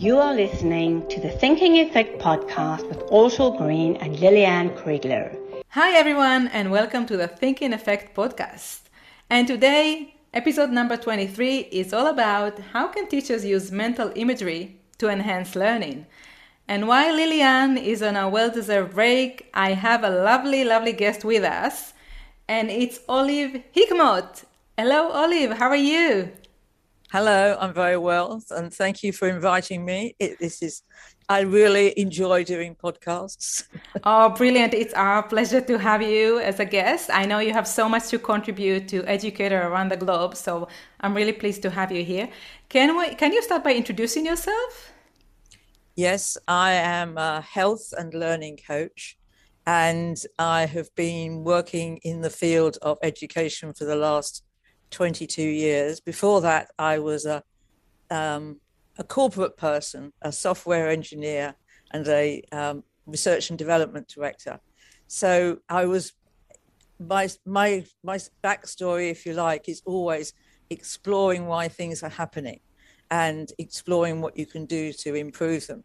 [0.00, 5.36] You are listening to the Thinking Effect podcast with Ortal Green and Lili-Ann Kriegler.
[5.68, 8.84] Hi, everyone, and welcome to the Thinking Effect podcast.
[9.28, 15.10] And today, episode number 23 is all about how can teachers use mental imagery to
[15.10, 16.06] enhance learning.
[16.66, 21.26] And while Lili-Ann is on a well deserved break, I have a lovely, lovely guest
[21.26, 21.92] with us,
[22.48, 24.44] and it's Olive Hickmott.
[24.78, 26.32] Hello, Olive, how are you?
[27.12, 30.14] Hello, I'm very well, and thank you for inviting me.
[30.20, 30.84] It, this is,
[31.28, 33.64] I really enjoy doing podcasts.
[34.04, 34.74] oh, brilliant!
[34.74, 37.10] It's our pleasure to have you as a guest.
[37.12, 40.68] I know you have so much to contribute to educator around the globe, so
[41.00, 42.28] I'm really pleased to have you here.
[42.68, 43.16] Can we?
[43.16, 44.92] Can you start by introducing yourself?
[45.96, 49.18] Yes, I am a health and learning coach,
[49.66, 54.44] and I have been working in the field of education for the last
[54.90, 56.00] 22 years.
[56.00, 57.42] Before that, I was a
[58.10, 58.60] um,
[58.98, 61.54] a corporate person, a software engineer,
[61.92, 64.60] and a um, research and development director.
[65.06, 66.12] So I was
[66.98, 70.32] my my my backstory, if you like, is always
[70.70, 72.60] exploring why things are happening
[73.10, 75.82] and exploring what you can do to improve them.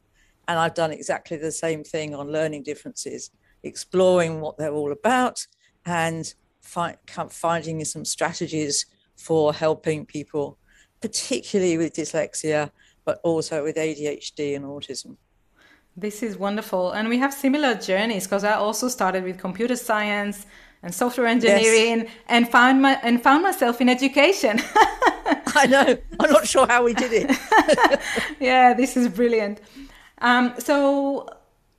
[0.47, 3.31] And I've done exactly the same thing on learning differences,
[3.63, 5.45] exploring what they're all about
[5.85, 6.97] and fi-
[7.29, 8.85] finding some strategies
[9.25, 10.55] for helping people,
[11.01, 12.69] particularly with dyslexia,
[13.05, 15.17] but also with ADHD and autism.
[15.97, 16.91] This is wonderful.
[16.91, 20.45] And we have similar journeys because I also started with computer science
[20.83, 22.11] and software engineering yes.
[22.27, 24.61] and found my and found myself in education.
[25.61, 25.97] I know.
[26.19, 27.29] I'm not sure how we did it.
[28.39, 29.59] yeah, this is brilliant.
[30.19, 31.27] Um, so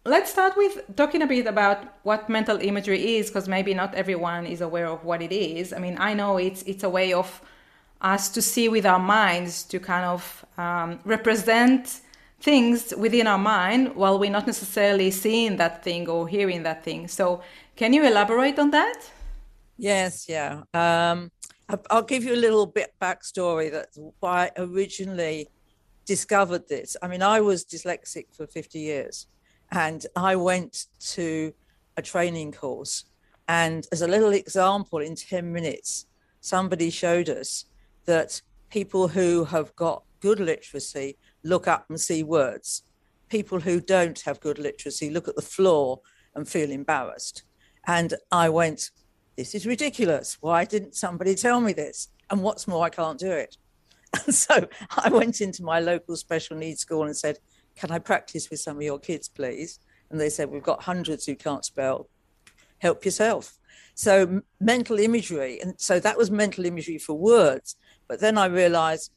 [0.06, 4.46] let's start with talking a bit about what mental imagery is because maybe not everyone
[4.46, 5.72] is aware of what it is.
[5.72, 7.40] I mean i know it's it's a way of
[8.00, 12.00] us to see with our minds to kind of um, represent
[12.40, 17.08] things within our mind while we're not necessarily seeing that thing or hearing that thing.
[17.08, 17.40] So
[17.74, 19.10] can you elaborate on that?
[19.76, 20.62] Yes yeah.
[20.74, 21.30] Um,
[21.90, 25.48] i'll give you a little bit backstory that's why i originally
[26.04, 26.96] discovered this.
[27.02, 29.26] I mean i was dyslexic for 50 years
[29.72, 31.52] and I went to
[31.96, 33.04] a training course.
[33.48, 36.06] And as a little example, in 10 minutes,
[36.40, 37.64] somebody showed us
[38.06, 38.40] that
[38.70, 42.82] people who have got good literacy look up and see words.
[43.28, 46.00] People who don't have good literacy look at the floor
[46.34, 47.42] and feel embarrassed.
[47.86, 48.90] And I went,
[49.36, 50.38] This is ridiculous.
[50.40, 52.08] Why didn't somebody tell me this?
[52.30, 53.56] And what's more, I can't do it.
[54.26, 54.66] And so
[54.96, 57.38] I went into my local special needs school and said,
[57.76, 59.78] can I practice with some of your kids, please?
[60.10, 62.08] And they said, We've got hundreds who can't spell.
[62.78, 63.58] Help yourself.
[63.94, 65.60] So, mental imagery.
[65.60, 67.76] And so that was mental imagery for words.
[68.08, 69.12] But then I realized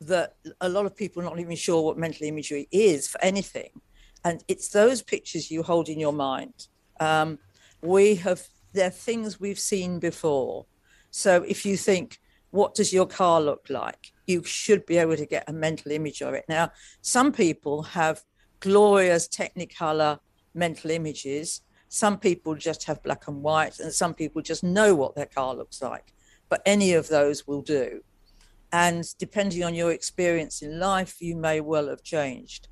[0.00, 3.70] that a lot of people are not even sure what mental imagery is for anything.
[4.24, 6.68] And it's those pictures you hold in your mind.
[7.00, 7.38] Um,
[7.82, 10.66] we have, they're things we've seen before.
[11.10, 12.18] So if you think,
[12.50, 14.12] what does your car look like?
[14.26, 16.44] You should be able to get a mental image of it.
[16.48, 18.22] Now, some people have
[18.60, 20.18] glorious Technicolor
[20.54, 21.62] mental images.
[21.88, 25.54] Some people just have black and white, and some people just know what their car
[25.54, 26.12] looks like.
[26.48, 28.02] But any of those will do.
[28.72, 32.68] And depending on your experience in life, you may well have changed.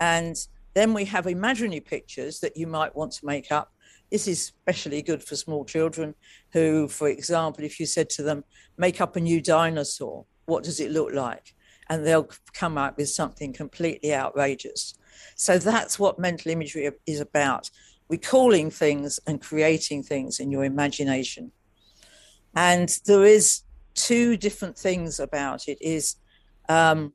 [0.00, 0.36] And
[0.74, 3.72] then we have imaginary pictures that you might want to make up
[4.12, 6.14] this is especially good for small children
[6.52, 8.44] who, for example, if you said to them,
[8.76, 11.54] make up a new dinosaur, what does it look like?
[11.88, 14.98] And they'll come up with something completely outrageous.
[15.34, 17.70] So that's what mental imagery is about
[18.10, 21.50] recalling things and creating things in your imagination.
[22.54, 23.62] And there is
[23.94, 26.16] two different things about it is
[26.68, 27.14] um,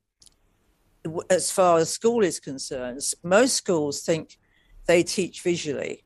[1.29, 4.39] as far as school is concerned, most schools think
[4.87, 6.03] they teach visually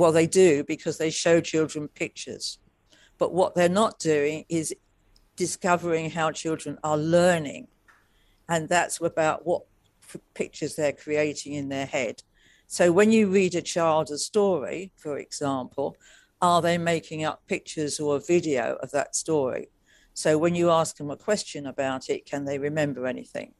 [0.00, 2.58] well, they do because they show children pictures.
[3.18, 4.74] But what they're not doing is
[5.36, 7.68] discovering how children are learning.
[8.48, 9.64] And that's about what
[10.32, 12.22] pictures they're creating in their head.
[12.66, 15.96] So when you read a child a story, for example,
[16.40, 19.68] are they making up pictures or a video of that story?
[20.14, 23.52] So when you ask them a question about it, can they remember anything?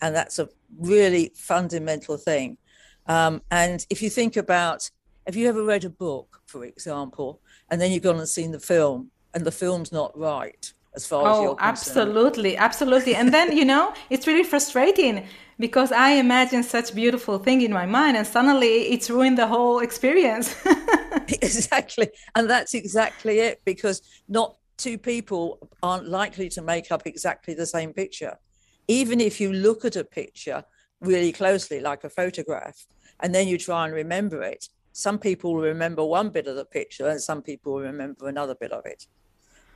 [0.00, 0.48] And that's a
[0.78, 2.58] really fundamental thing.
[3.06, 4.90] Um, and if you think about
[5.28, 8.58] have you ever read a book, for example, and then you've gone and seen the
[8.58, 11.68] film, and the film's not right as far oh, as you're concerned?
[11.68, 13.14] absolutely, absolutely.
[13.14, 15.26] And then you know, it's really frustrating
[15.58, 19.80] because I imagine such beautiful thing in my mind, and suddenly it's ruined the whole
[19.80, 20.56] experience.
[21.42, 23.60] exactly, and that's exactly it.
[23.66, 28.38] Because not two people aren't likely to make up exactly the same picture.
[28.86, 30.64] Even if you look at a picture
[31.02, 32.86] really closely, like a photograph,
[33.20, 34.70] and then you try and remember it.
[34.92, 38.84] Some people remember one bit of the picture, and some people remember another bit of
[38.86, 39.06] it.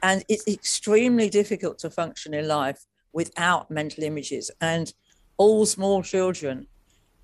[0.03, 2.81] And it's extremely difficult to function in life
[3.12, 4.50] without mental images.
[4.61, 4.93] And
[5.37, 6.67] all small children,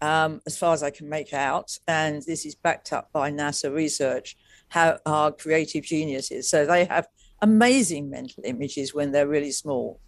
[0.01, 3.75] um, as far as I can make out, and this is backed up by NASA
[3.75, 4.37] research,
[4.69, 6.49] have, are creative geniuses.
[6.49, 7.09] So they have
[7.43, 10.01] amazing mental images when they're really small.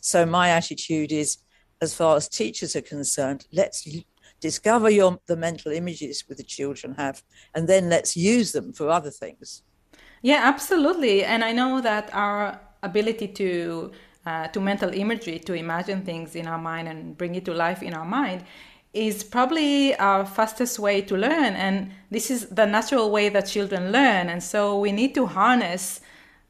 [0.00, 1.38] So my attitude is,
[1.80, 3.88] as far as teachers are concerned, let's
[4.42, 7.22] discover your the mental images with the children have,
[7.54, 9.62] and then let's use them for other things.
[10.22, 11.24] Yeah, absolutely.
[11.24, 13.92] And I know that our ability to
[14.26, 17.82] uh, to mental imagery, to imagine things in our mind and bring it to life
[17.82, 18.44] in our mind,
[18.92, 21.54] is probably our fastest way to learn.
[21.54, 24.28] And this is the natural way that children learn.
[24.28, 26.00] And so we need to harness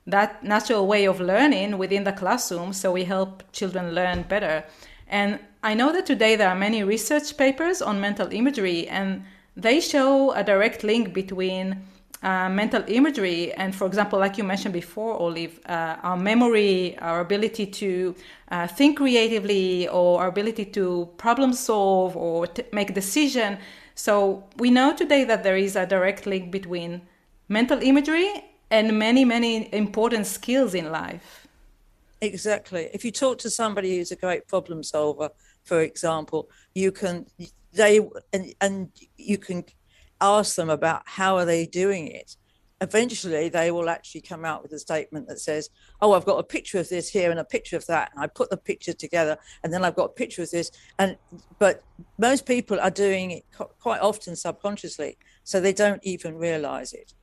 [0.07, 4.65] that natural way of learning within the classroom so we help children learn better.
[5.07, 9.25] And I know that today there are many research papers on mental imagery, and
[9.57, 11.83] they show a direct link between
[12.25, 17.21] uh, mental imagery and for example like you mentioned before olive uh, our memory our
[17.21, 18.15] ability to
[18.53, 23.59] uh, think creatively or our ability to problem solve or t- make decision.
[23.95, 27.03] So we know today that there is a direct link between
[27.49, 31.42] mental imagery and many many important skills in life
[32.23, 32.89] exactly.
[32.95, 35.31] If you talk to somebody who's a great problem solver
[35.65, 37.27] for example you can
[37.73, 38.01] they
[38.33, 39.65] and, and you can
[40.21, 42.37] ask them about how are they doing it.
[42.81, 45.69] Eventually they will actually come out with a statement that says
[46.01, 48.11] oh i've got a picture of this here and a picture of that.
[48.15, 50.71] And i put the picture together and then i've got a picture of this.
[50.99, 51.17] And
[51.59, 51.83] but
[52.19, 53.45] most people are doing it
[53.81, 57.15] quite often subconsciously so they don't even realize it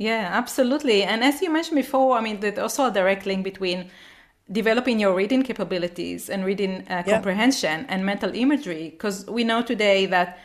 [0.00, 3.88] yeah absolutely and as you mentioned before i mean there's also a direct link between
[4.50, 7.12] developing your reading capabilities and reading uh, yeah.
[7.14, 10.38] comprehension and mental imagery because we know today that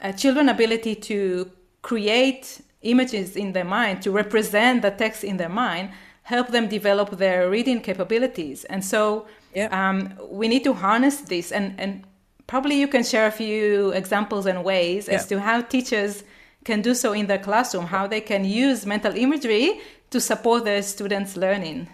[0.00, 1.48] uh, children ability to
[1.82, 5.90] create images in their mind to represent the text in their mind
[6.22, 9.68] help them develop their reading capabilities and so yeah.
[9.70, 12.02] um, we need to harness this and, and
[12.46, 15.14] probably you can share a few examples and ways yeah.
[15.16, 16.24] as to how teachers
[16.64, 19.80] can do so in their classroom how they can use mental imagery
[20.10, 21.88] to support their students learning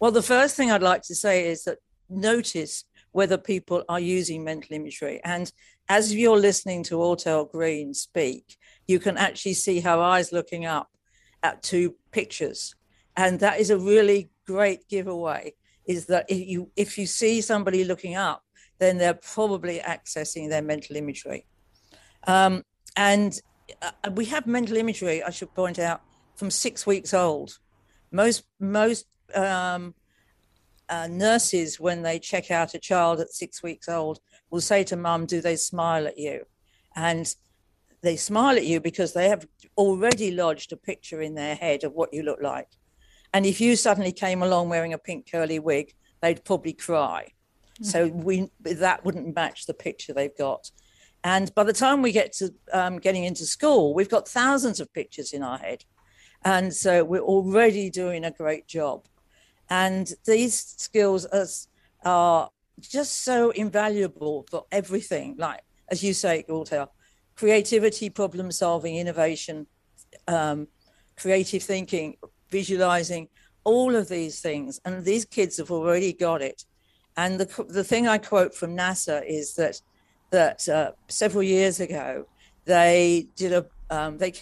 [0.00, 1.78] well the first thing i'd like to say is that
[2.08, 5.52] notice whether people are using mental imagery and
[5.88, 10.90] as you're listening to Ortal Green speak, you can actually see her eyes looking up
[11.42, 12.74] at two pictures.
[13.16, 15.54] And that is a really great giveaway
[15.86, 18.42] is that if you if you see somebody looking up,
[18.78, 21.46] then they're probably accessing their mental imagery.
[22.26, 22.64] Um,
[22.96, 23.38] and
[23.82, 26.02] uh, we have mental imagery, I should point out,
[26.36, 27.58] from six weeks old.
[28.10, 29.94] Most most um,
[30.88, 34.18] uh, nurses, when they check out a child at six weeks old,
[34.50, 36.44] will say to mum, Do they smile at you?
[36.96, 37.34] And
[38.02, 39.46] they smile at you because they have
[39.76, 42.68] already lodged a picture in their head of what you look like.
[43.32, 47.32] And if you suddenly came along wearing a pink curly wig, they'd probably cry.
[47.80, 47.84] Mm-hmm.
[47.84, 50.70] So we that wouldn't match the picture they've got.
[51.24, 54.92] And by the time we get to um, getting into school, we've got thousands of
[54.92, 55.84] pictures in our head.
[56.44, 59.06] And so we're already doing a great job.
[59.70, 61.26] And these skills
[62.04, 62.50] are,
[62.80, 65.36] just so invaluable for everything.
[65.38, 66.92] Like, as you say, Ortal,
[67.36, 69.68] creativity, problem solving, innovation,
[70.26, 70.66] um,
[71.16, 72.16] creative thinking,
[72.50, 73.28] visualizing,
[73.62, 74.80] all of these things.
[74.84, 76.64] And these kids have already got it.
[77.16, 79.80] And the, the thing I quote from NASA is that
[80.34, 82.26] that uh, several years ago
[82.64, 84.32] they did a um, they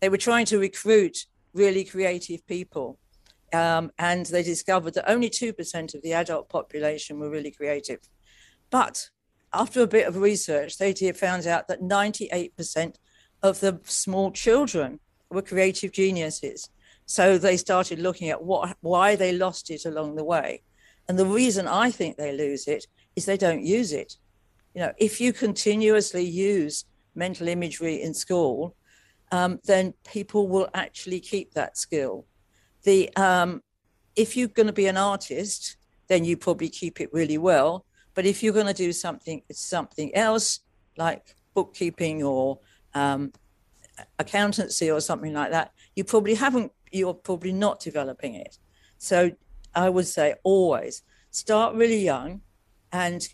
[0.00, 2.98] they were trying to recruit really creative people
[3.52, 8.00] um, and they discovered that only 2% of the adult population were really creative.
[8.70, 9.10] But
[9.52, 12.94] after a bit of research, they found out that 98%
[13.42, 15.00] of the small children
[15.30, 16.70] were creative geniuses.
[17.04, 20.62] So they started looking at what, why they lost it along the way.
[21.08, 24.16] And the reason I think they lose it is they don't use it.
[24.74, 28.74] You know, if you continuously use mental imagery in school,
[29.30, 32.26] um, then people will actually keep that skill
[32.82, 33.62] the um,
[34.16, 35.76] if you're going to be an artist,
[36.08, 37.86] then you probably keep it really well.
[38.14, 40.60] But if you're going to do something something else
[40.96, 42.58] like bookkeeping or
[42.94, 43.32] um,
[44.18, 46.72] accountancy or something like that, you probably haven't.
[46.90, 48.58] You're probably not developing it.
[48.98, 49.30] So
[49.74, 52.42] I would say always start really young
[52.92, 53.26] and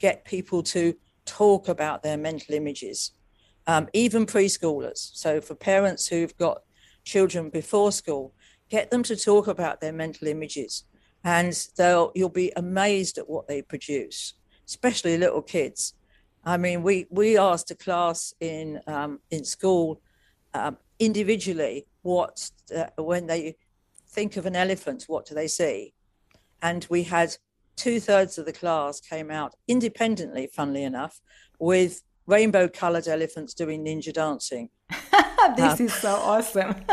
[0.00, 3.12] get people to talk about their mental images,
[3.68, 5.10] um, even preschoolers.
[5.14, 6.62] So for parents who've got
[7.04, 8.34] children before school,
[8.68, 10.84] get them to talk about their mental images
[11.22, 14.34] and they'll you'll be amazed at what they produce
[14.70, 15.94] especially little kids.
[16.44, 20.00] I mean, we we asked a class in um, in school
[20.54, 23.56] um, individually what uh, when they
[24.08, 25.92] think of an elephant, what do they see?
[26.62, 27.36] And we had
[27.80, 31.18] two thirds of the class came out independently, funnily enough,
[31.58, 34.68] with rainbow coloured elephants doing ninja dancing.
[35.56, 36.74] this um, is so awesome.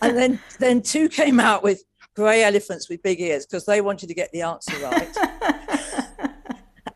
[0.00, 4.06] and then then two came out with grey elephants with big ears because they wanted
[4.08, 5.16] to get the answer right.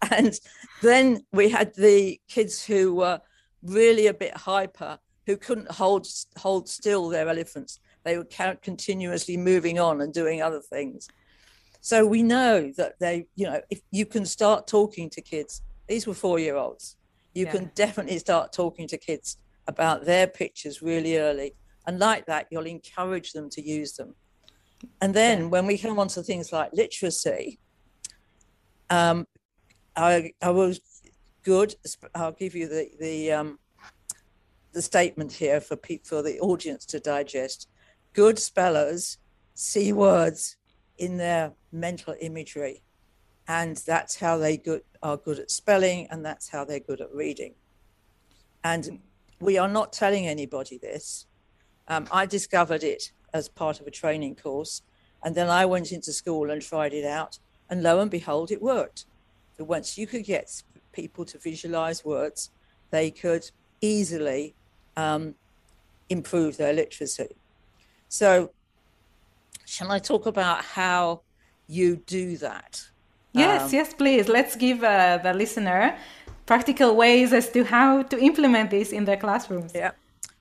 [0.10, 0.40] and
[0.82, 3.20] then we had the kids who were
[3.62, 6.06] really a bit hyper, who couldn't hold
[6.38, 7.80] hold still their elephants.
[8.02, 8.26] They were
[8.62, 11.06] continuously moving on and doing other things.
[11.80, 16.06] So we know that they, you know, if you can start talking to kids, these
[16.06, 16.96] were four year olds,
[17.34, 17.52] you yeah.
[17.52, 21.54] can definitely start talking to kids about their pictures really early.
[21.86, 24.14] And like that, you'll encourage them to use them.
[25.00, 25.46] And then yeah.
[25.46, 27.58] when we come on to things like literacy,
[28.90, 29.26] um,
[29.96, 30.80] I, I was
[31.42, 31.74] good.
[32.14, 33.58] I'll give you the, the, um,
[34.72, 37.68] the statement here for people, for the audience to digest.
[38.12, 39.18] Good spellers
[39.54, 40.56] see words
[41.00, 42.82] in their mental imagery,
[43.48, 47.12] and that's how they good, are good at spelling, and that's how they're good at
[47.12, 47.54] reading.
[48.62, 49.00] And
[49.40, 51.26] we are not telling anybody this.
[51.88, 54.82] Um, I discovered it as part of a training course,
[55.24, 57.38] and then I went into school and tried it out,
[57.70, 59.06] and lo and behold, it worked.
[59.56, 62.50] So once you could get people to visualize words,
[62.90, 64.54] they could easily
[64.98, 65.34] um,
[66.10, 67.36] improve their literacy.
[68.08, 68.50] So,
[69.70, 71.22] shall I talk about how
[71.68, 72.82] you do that?
[73.32, 74.28] Yes, um, yes, please.
[74.28, 75.96] Let's give uh, the listener
[76.44, 79.70] practical ways as to how to implement this in their classrooms.
[79.72, 79.92] Yeah.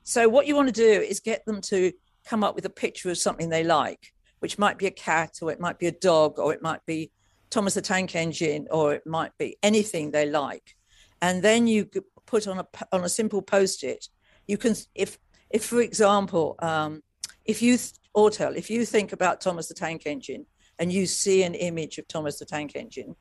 [0.02, 1.92] So, what you want to do is get them to
[2.24, 5.52] come up with a picture of something they like, which might be a cat, or
[5.52, 7.12] it might be a dog, or it might be
[7.50, 10.76] Thomas the Tank Engine, or it might be anything they like.
[11.22, 11.88] And then you
[12.26, 14.08] put on a on a simple post-it.
[14.48, 15.18] You can, if
[15.50, 17.02] if for example, um,
[17.44, 17.78] if you
[18.14, 20.46] Ortal, if you think about Thomas the Tank Engine
[20.78, 23.14] and you see an image of Thomas the Tank Engine,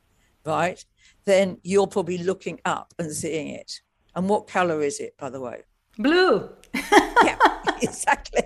[0.45, 0.83] right,
[1.25, 3.81] then you're probably looking up and seeing it.
[4.15, 5.61] And what color is it, by the way?
[5.97, 6.49] Blue.
[6.73, 7.37] yeah,
[7.81, 8.43] exactly.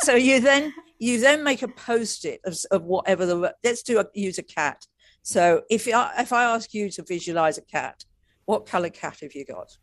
[0.00, 4.06] So you then you then make a post-it of, of whatever the let's do a,
[4.14, 4.86] use a cat.
[5.22, 8.04] So if I, if I ask you to visualize a cat,
[8.44, 9.76] what color cat have you got?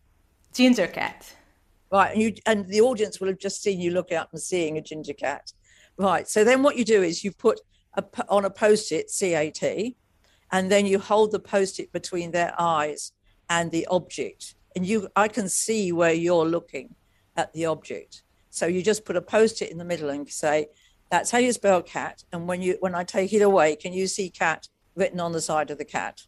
[0.53, 1.33] Ginger cat.
[1.91, 4.77] Right, and you and the audience will have just seen you look out and seeing
[4.77, 5.51] a ginger cat.
[5.99, 6.29] Right.
[6.29, 7.59] So then what you do is you put
[7.93, 9.93] a, on a post-it CAT,
[10.49, 13.11] and then you hold the post-it between their eyes
[13.49, 16.95] and the object, and you I can see where you're looking
[17.35, 18.23] at the object.
[18.49, 20.67] So you just put a post-it in the middle and say,
[21.11, 24.07] "That's how you spell cat." And when you when I take it away, can you
[24.07, 26.21] see cat written on the side of the cat?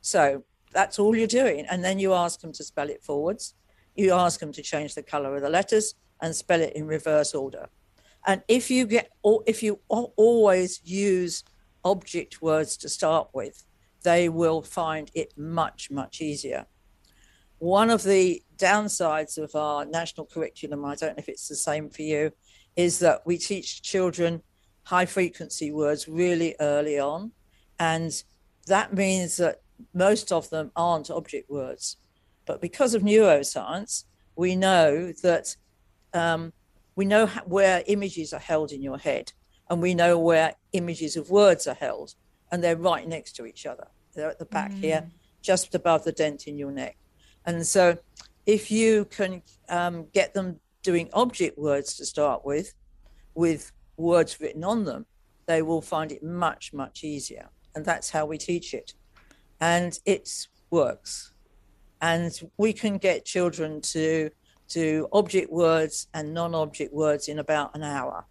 [0.00, 0.42] So
[0.72, 3.54] that's all you're doing, and then you ask them to spell it forwards.
[3.94, 7.32] You ask them to change the color of the letters and spell it in reverse
[7.32, 7.68] order.
[8.26, 11.44] And if you get, or if you always use
[11.84, 13.64] object words to start with,
[14.02, 16.66] they will find it much, much easier.
[17.58, 21.88] One of the downsides of our national curriculum, I don't know if it's the same
[21.90, 22.30] for you,
[22.76, 24.42] is that we teach children
[24.84, 27.32] high frequency words really early on.
[27.78, 28.22] And
[28.66, 29.60] that means that
[29.92, 31.96] most of them aren't object words.
[32.46, 34.04] But because of neuroscience,
[34.36, 35.56] we know that
[36.12, 36.52] um,
[36.96, 39.32] we know where images are held in your head
[39.68, 42.14] and we know where images of words are held
[42.52, 43.86] and they're right next to each other.
[44.14, 44.80] They're at the back mm.
[44.80, 45.10] here
[45.42, 46.96] just above the dent in your neck.
[47.44, 47.98] And so
[48.46, 52.74] if you can um, get them doing object words to start with
[53.34, 55.06] with words written on them
[55.46, 57.48] they will find it much much easier.
[57.74, 58.94] And that's how we teach it.
[59.60, 60.28] And it
[60.70, 61.32] works.
[62.00, 64.30] And we can get children to
[64.68, 68.24] to object words and non-object words in about an hour.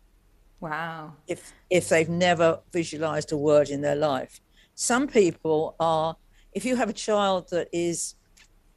[0.60, 1.14] Wow.
[1.28, 4.40] If if they've never visualized a word in their life.
[4.76, 6.16] Some people are
[6.54, 8.16] if you have a child that is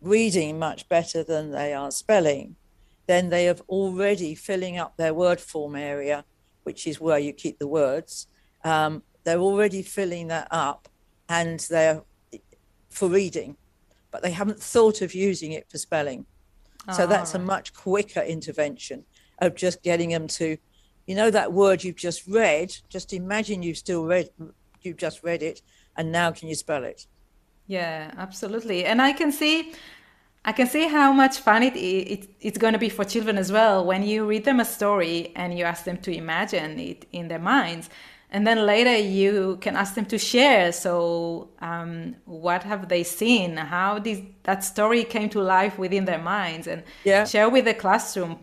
[0.00, 2.56] reading much better than they are spelling,
[3.06, 6.24] then they have already filling up their word form area,
[6.64, 8.26] which is where you keep the words.
[8.64, 10.88] Um, they're already filling that up
[11.28, 12.02] and they're
[12.90, 13.56] for reading,
[14.10, 16.26] but they haven't thought of using it for spelling.
[16.92, 17.40] So oh, that's right.
[17.40, 17.46] a ah.
[17.46, 19.04] much quicker intervention
[19.40, 20.56] of just getting them to,
[21.06, 22.76] you know, that word you've just read.
[22.88, 24.30] Just imagine you've still read,
[24.82, 25.62] you've just read it,
[25.96, 27.06] and now can you spell it?
[27.66, 28.84] Yeah, absolutely.
[28.84, 29.74] And I can see,
[30.44, 33.50] I can see how much fun it, it it's going to be for children as
[33.50, 37.28] well when you read them a story and you ask them to imagine it in
[37.28, 37.90] their minds.
[38.30, 40.72] And then later you can ask them to share.
[40.72, 43.56] So um, what have they seen?
[43.56, 46.66] How did that story came to life within their minds?
[46.66, 47.24] And yeah.
[47.24, 48.40] share with the classroom.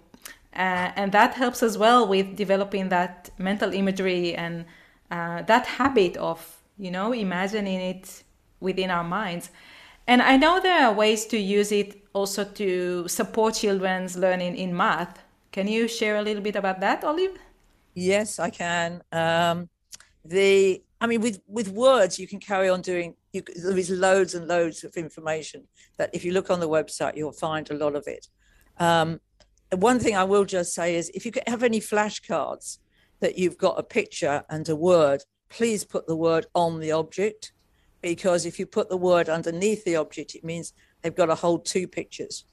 [0.56, 4.66] Uh, and that helps as well with developing that mental imagery and
[5.12, 8.24] uh, that habit of you know imagining it
[8.60, 9.50] within our minds.
[10.06, 14.76] And i know there are ways to use it also to support children's learning in
[14.76, 15.20] math.
[15.52, 17.38] Can you share a little bit about that olive?
[17.96, 19.02] Yes i can.
[19.12, 19.70] Um,
[20.26, 24.36] the i mean with with words you can carry on doing you, there is loads
[24.36, 25.64] and loads of information
[25.98, 28.28] that if you look on the website you'll find a lot of it.
[28.80, 29.20] Um,
[29.76, 32.78] one thing i will just say is if you have any flashcards
[33.20, 37.54] that you've got a picture and a word please put the word on the object
[38.02, 41.66] because if you put the word underneath the object it means they've got to hold
[41.66, 42.46] two pictures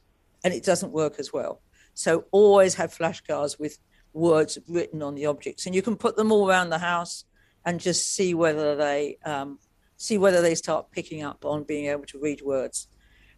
[0.45, 1.63] and it doesn't work as well.
[1.95, 3.79] So always have flashcards with
[4.13, 7.25] words written on the objects and you can put them all around the house
[7.71, 9.57] and just see whether they um,
[9.97, 12.89] see whether they start picking up on being able to read words.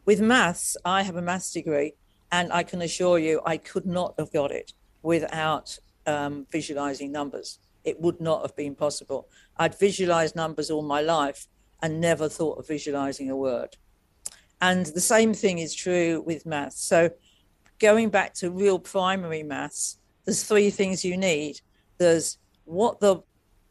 [0.06, 1.92] With maths, I have a maths degree,
[2.30, 4.72] and I can assure you, I could not have got it
[5.02, 7.58] without um, visualizing numbers.
[7.84, 9.28] It would not have been possible.
[9.58, 11.46] I'd visualized numbers all my life
[11.82, 13.76] and never thought of visualizing a word.
[14.62, 16.82] And the same thing is true with maths.
[16.82, 17.10] So,
[17.80, 21.60] going back to real primary maths, there's three things you need.
[21.98, 23.22] There's what the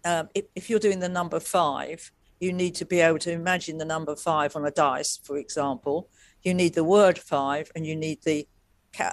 [0.06, 3.78] um, if, if, you're doing the number five, you need to be able to imagine
[3.78, 6.10] the number five on a dice, for example.
[6.44, 8.48] You need the word five, and you need the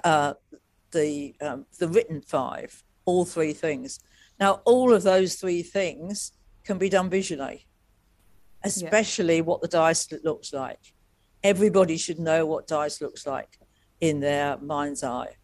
[0.04, 0.34] uh,
[0.92, 2.82] the um, the written five.
[3.04, 4.00] All three things.
[4.40, 6.32] Now, all of those three things
[6.64, 7.66] can be done visually,
[8.64, 9.42] especially yeah.
[9.42, 10.94] what the dice looks like.
[11.42, 13.58] Everybody should know what dice looks like
[14.00, 15.36] in their mind's eye,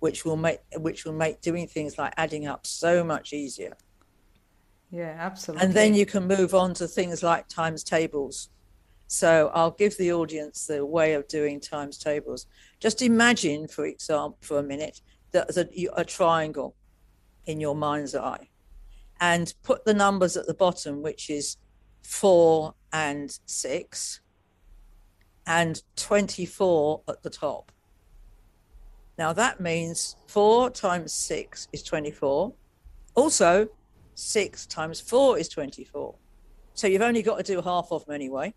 [0.00, 3.74] which will make which will make doing things like adding up so much easier.
[4.90, 5.64] Yeah, absolutely.
[5.66, 8.50] And then you can move on to things like times tables.
[9.08, 12.46] So I'll give the audience the way of doing times tables.
[12.80, 15.00] Just imagine, for example, for a minute,
[15.32, 16.74] that, that you, a triangle
[17.46, 18.48] in your mind's eye
[19.20, 21.56] and put the numbers at the bottom, which is
[22.02, 24.20] four and six,
[25.46, 27.72] and 24 at the top.
[29.18, 32.52] Now that means four times six is 24.
[33.14, 33.68] Also,
[34.16, 36.14] 6 times 4 is 24.
[36.74, 38.54] So you've only got to do half of them anyway.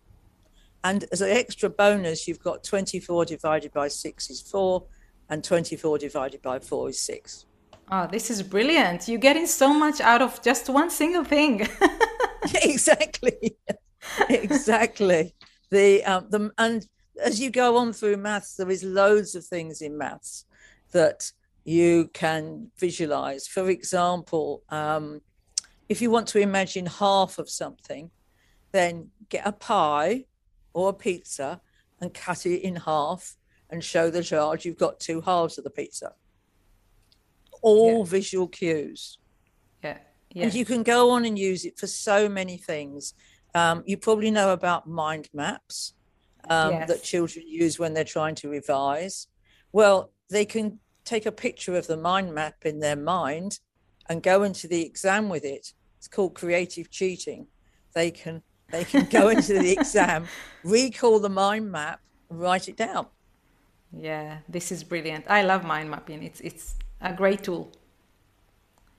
[0.83, 4.83] And as an extra bonus, you've got 24 divided by 6 is 4,
[5.29, 7.45] and 24 divided by 4 is 6.
[7.91, 9.07] Oh, this is brilliant.
[9.07, 11.67] You're getting so much out of just one single thing.
[12.63, 13.57] exactly.
[14.29, 15.35] exactly.
[15.71, 16.85] The, um, the, and
[17.21, 20.45] as you go on through maths, there is loads of things in maths
[20.93, 21.31] that
[21.65, 23.47] you can visualize.
[23.47, 25.21] For example, um,
[25.89, 28.11] if you want to imagine half of something,
[28.71, 30.25] then get a pie
[30.73, 31.59] or a pizza
[31.99, 33.35] and cut it in half
[33.71, 36.13] and show the child you've got two halves of the pizza.
[37.61, 38.05] All yeah.
[38.05, 39.17] visual cues.
[39.83, 39.97] Yeah.
[40.31, 40.43] yeah.
[40.43, 43.15] And you can go on and use it for so many things.
[43.55, 45.93] Um, you probably know about mind maps
[46.49, 46.87] um, yes.
[46.87, 49.27] that children use when they're trying to revise.
[49.71, 53.59] Well, they can take a picture of the mind map in their mind
[54.07, 57.47] and go into the exam with it it's called creative cheating.
[57.93, 60.27] They can they can go into the exam,
[60.63, 63.07] recall the mind map, and write it down.
[63.91, 65.25] Yeah, this is brilliant.
[65.27, 66.23] I love mind mapping.
[66.23, 67.69] It's it's a great tool.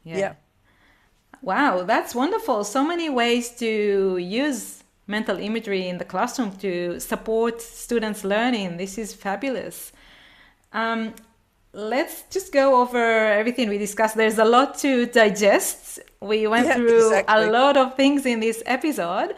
[0.05, 0.19] Yeah.
[0.19, 0.35] yeah.
[1.41, 2.65] Wow, that's wonderful.
[2.65, 8.77] So many ways to use mental imagery in the classroom to support students' learning.
[8.77, 9.93] This is fabulous.
[10.73, 11.15] Um,
[11.72, 14.16] let's just go over everything we discussed.
[14.16, 16.00] There's a lot to digest.
[16.20, 17.44] We went yeah, through exactly.
[17.44, 19.35] a lot of things in this episode,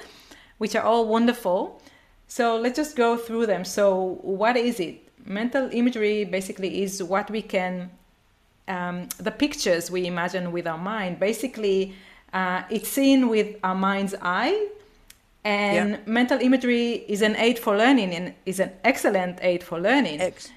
[0.59, 1.81] which are all wonderful.
[2.29, 3.65] So let's just go through them.
[3.65, 5.07] So, what is it?
[5.25, 7.91] Mental imagery basically is what we can,
[8.67, 11.21] um, the pictures we imagine with our mind.
[11.21, 11.95] Basically,
[12.33, 14.69] uh, it's seen with our mind's eye.
[15.45, 15.99] And yeah.
[16.07, 20.21] mental imagery is an aid for learning and is an excellent aid for learning.
[20.21, 20.51] Ex-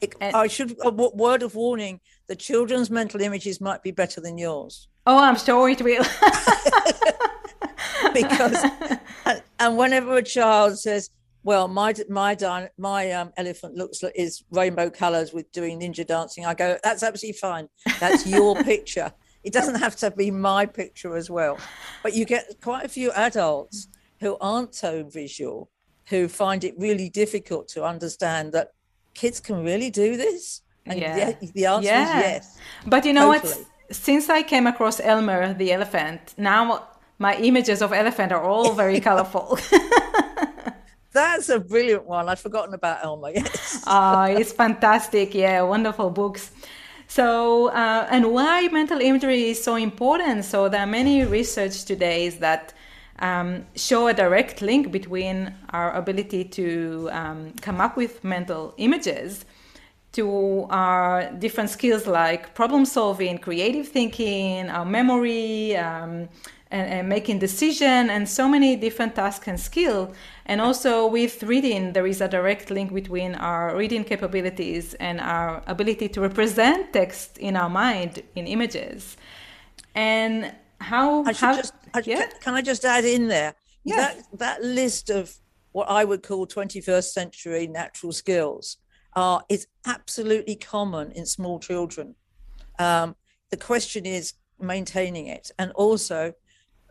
[0.00, 4.38] it, I should a word of warning: the children's mental images might be better than
[4.38, 4.88] yours.
[5.06, 6.04] Oh, I'm sorry to will.
[8.14, 8.64] because,
[9.24, 11.10] and, and, whenever a child says,
[11.42, 16.46] "Well, my my my um, elephant looks like is rainbow colours with doing ninja dancing,"
[16.46, 17.68] I go, "That's absolutely fine.
[17.98, 19.12] That's your picture.
[19.42, 21.58] It doesn't have to be my picture as well."
[22.02, 23.88] But you get quite a few adults
[24.20, 25.70] who aren't so visual
[26.10, 28.72] who find it really difficult to understand that
[29.14, 30.62] kids can really do this?
[30.86, 31.32] And yeah.
[31.32, 32.18] the, the answer yeah.
[32.18, 32.58] is yes.
[32.86, 33.52] But you know totally.
[33.54, 33.96] what?
[33.96, 39.00] Since I came across Elmer the elephant, now my images of elephant are all very
[39.08, 39.58] colorful.
[41.12, 42.28] That's a brilliant one.
[42.28, 43.30] I'd forgotten about Elmer.
[43.30, 43.82] Yes.
[43.86, 45.34] uh, it's fantastic.
[45.34, 46.52] Yeah, wonderful books.
[47.08, 50.44] So, uh, and why mental imagery is so important?
[50.44, 52.72] So, there are many research today is that
[53.20, 59.44] um, show a direct link between our ability to um, come up with mental images
[60.12, 66.28] to our different skills like problem solving, creative thinking, our memory, um,
[66.72, 70.14] and, and, making decision, and so many different tasks and skills.
[70.46, 75.62] And also with reading, there is a direct link between our reading capabilities and our
[75.66, 79.16] ability to represent text in our mind in images.
[79.94, 81.24] And how?
[81.24, 82.16] I how, just, I, yeah?
[82.16, 84.16] can, can, I just add in there yes.
[84.30, 85.34] that that list of
[85.72, 88.78] what I would call 21st century natural skills
[89.14, 92.14] are is absolutely common in small children.
[92.78, 93.16] Um,
[93.50, 96.32] the question is maintaining it, and also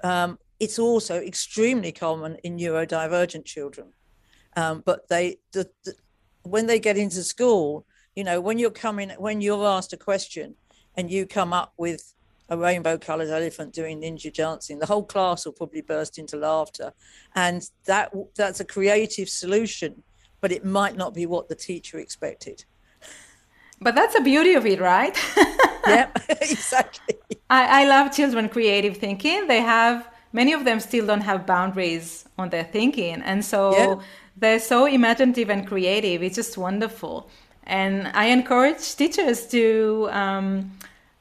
[0.04, 3.88] um, it's also extremely common in neurodivergent children.
[4.56, 5.94] Um, but they, the, the,
[6.44, 10.56] when they get into school, you know, when you're coming, when you're asked a question,
[10.96, 12.14] and you come up with
[12.50, 16.92] a rainbow colored elephant doing ninja dancing the whole class will probably burst into laughter
[17.36, 20.04] and that that's a creative solution
[20.42, 22.66] but it might not be what the teacher expected.
[23.82, 25.18] But that's the beauty of it, right?
[25.88, 27.16] yeah, exactly.
[27.50, 29.48] I, I love children creative thinking.
[29.48, 33.96] They have many of them still don't have boundaries on their thinking, and so yeah.
[34.36, 36.22] they're so imaginative and creative.
[36.24, 37.30] It's just wonderful,
[37.64, 40.72] and I encourage teachers to um,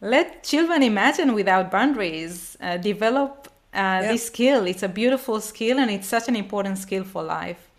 [0.00, 4.66] let children imagine without boundaries, uh, develop uh, this skill.
[4.66, 7.70] It's a beautiful skill, and it's such an important skill for life.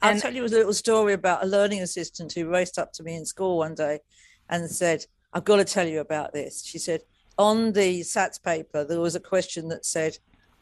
[0.00, 3.16] I'll tell you a little story about a learning assistant who raced up to me
[3.16, 4.00] in school one day
[4.50, 6.62] and said, I've got to tell you about this.
[6.64, 7.00] She said,
[7.38, 10.18] on the SATs paper, there was a question that said,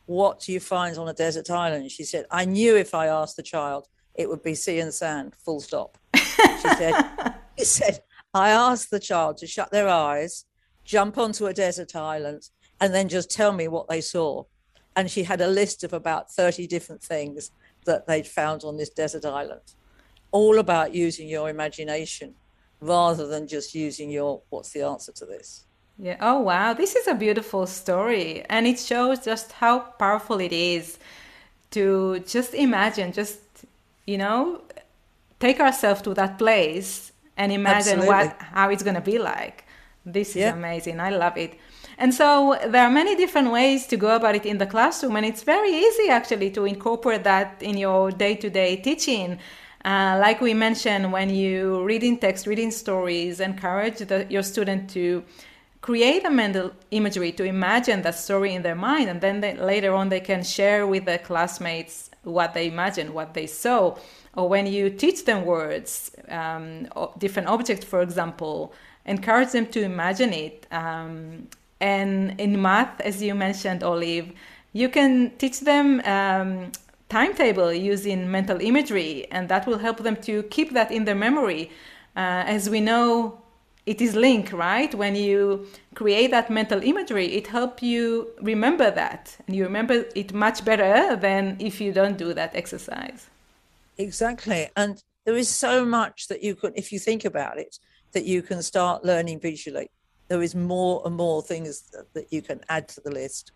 [0.07, 1.91] What do you find on a desert island?
[1.91, 5.35] She said, I knew if I asked the child, it would be sea and sand,
[5.45, 5.99] full stop.
[6.15, 6.95] She said,
[7.57, 8.01] It said,
[8.33, 10.47] I asked the child to shut their eyes,
[10.85, 12.49] jump onto a desert island,
[12.81, 14.45] and then just tell me what they saw.
[14.97, 17.51] And she had a list of about 30 different things
[17.85, 19.75] that they'd found on this desert island.
[20.31, 22.35] All about using your imagination
[22.81, 25.67] rather than just using your what's the answer to this.
[25.99, 26.17] Yeah.
[26.21, 26.73] Oh, wow.
[26.73, 28.45] This is a beautiful story.
[28.49, 30.99] And it shows just how powerful it is
[31.71, 33.39] to just imagine, just,
[34.07, 34.63] you know,
[35.39, 38.09] take ourselves to that place and imagine Absolutely.
[38.09, 39.65] what how it's going to be like.
[40.05, 40.55] This is yeah.
[40.55, 41.01] amazing.
[41.01, 41.59] I love it.
[41.99, 45.27] And so there are many different ways to go about it in the classroom, and
[45.27, 49.39] it's very easy actually to incorporate that in your day to day teaching.
[49.85, 55.23] Uh, like we mentioned, when you reading text, reading stories, encourage the, your student to
[55.81, 59.93] create a mental imagery to imagine that story in their mind, and then they, later
[59.95, 63.97] on they can share with their classmates what they imagined, what they saw.
[64.35, 66.89] Or when you teach them words, um,
[67.19, 68.73] different objects, for example,
[69.07, 70.67] encourage them to imagine it.
[70.71, 71.49] Um,
[71.81, 74.33] and in math, as you mentioned, Olive,
[74.73, 76.73] you can teach them um,
[77.09, 81.71] timetable using mental imagery, and that will help them to keep that in their memory.
[82.17, 83.39] Uh, as we know,
[83.85, 84.95] it is linked, right?
[84.95, 90.33] When you create that mental imagery, it helps you remember that, and you remember it
[90.33, 93.27] much better than if you don't do that exercise.
[93.99, 97.79] Exactly, and there is so much that you could, if you think about it,
[98.13, 99.89] that you can start learning visually
[100.33, 103.53] there is more and more things that, that you can add to the list.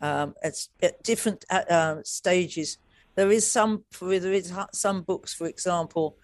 [0.00, 2.78] Um, it's at different uh, um, stages.
[3.16, 6.16] There is some there is some books, for example,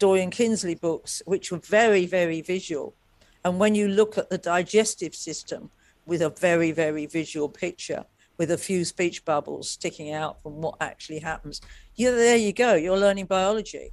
[0.00, 2.94] Dorling Kindersley books, which were very very visual,
[3.44, 5.70] and when you look at the digestive system
[6.06, 8.06] with a very very visual picture
[8.38, 11.60] with a few speech bubbles sticking out from what actually happens,
[11.96, 12.74] you there you go.
[12.74, 13.90] You're learning biology,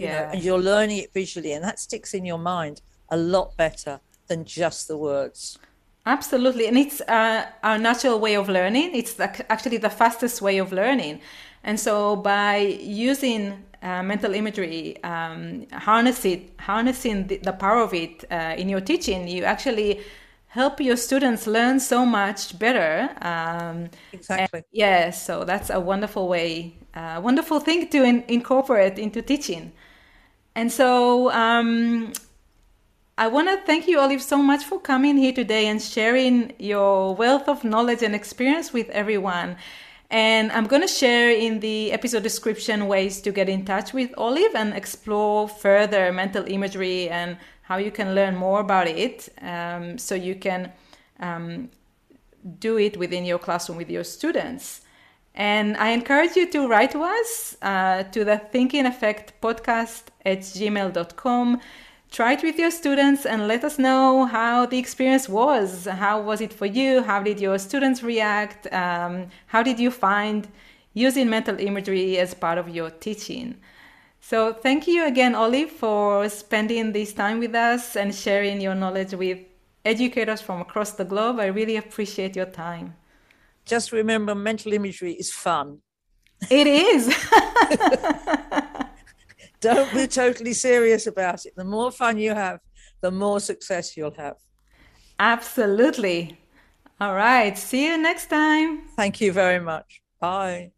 [0.00, 3.56] yeah, know, and you're learning it visually, and that sticks in your mind a lot
[3.56, 5.58] better than just the words.
[6.06, 6.66] Absolutely.
[6.66, 8.94] And it's uh, our natural way of learning.
[8.94, 11.20] It's actually the fastest way of learning.
[11.62, 17.92] And so by using uh, mental imagery, um, harness it, harnessing the, the, power of
[17.92, 20.00] it uh, in your teaching, you actually
[20.46, 23.10] help your students learn so much better.
[23.20, 24.64] Um, exactly.
[24.72, 29.72] yeah, so that's a wonderful way, uh, wonderful thing to in, incorporate into teaching.
[30.54, 32.12] And so um,
[33.16, 37.14] I want to thank you, Olive, so much for coming here today and sharing your
[37.14, 39.56] wealth of knowledge and experience with everyone.
[40.10, 44.10] And I'm going to share in the episode description ways to get in touch with
[44.18, 49.98] Olive and explore further mental imagery and how you can learn more about it um,
[49.98, 50.72] so you can
[51.20, 51.70] um,
[52.58, 54.80] do it within your classroom with your students.
[55.40, 60.40] And I encourage you to write to us uh, to the Thinking Effect podcast at
[60.40, 61.60] gmail.com.
[62.10, 65.86] Try it with your students and let us know how the experience was.
[65.86, 67.02] How was it for you?
[67.02, 68.70] How did your students react?
[68.70, 70.46] Um, how did you find
[70.92, 73.56] using mental imagery as part of your teaching?
[74.20, 79.14] So, thank you again, Olive, for spending this time with us and sharing your knowledge
[79.14, 79.38] with
[79.86, 81.40] educators from across the globe.
[81.40, 82.99] I really appreciate your time.
[83.64, 85.78] Just remember, mental imagery is fun.
[86.50, 87.08] It is.
[89.60, 91.52] Don't be totally serious about it.
[91.56, 92.60] The more fun you have,
[93.00, 94.36] the more success you'll have.
[95.18, 96.38] Absolutely.
[97.00, 97.56] All right.
[97.56, 98.82] See you next time.
[98.96, 100.02] Thank you very much.
[100.20, 100.72] Bye.